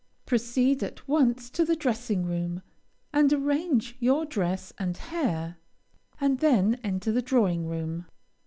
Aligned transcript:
Proceed 0.25 0.81
at 0.81 1.07
once 1.07 1.47
to 1.51 1.63
the 1.63 1.75
dressing 1.75 2.25
room, 2.25 2.63
and 3.13 3.31
arrange 3.31 3.95
your 3.99 4.25
dress 4.25 4.73
and 4.79 4.97
hair, 4.97 5.57
and 6.19 6.39
then 6.39 6.79
enter 6.83 7.11
the 7.11 7.21
drawing 7.21 7.67
room. 7.67 8.07